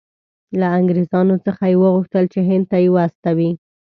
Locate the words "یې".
1.71-1.79, 2.83-2.89